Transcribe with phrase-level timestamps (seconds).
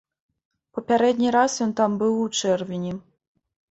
[0.77, 3.01] Папярэдні раз ён там быў у чэрвені.